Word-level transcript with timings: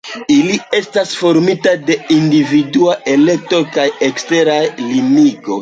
Ili 0.35 0.53
estas 0.77 1.11
formitaj 1.23 1.73
de 1.89 1.99
individuaj 2.17 2.97
elektoj 3.15 3.63
kaj 3.77 3.89
eksteraj 4.11 4.61
limigoj. 4.83 5.47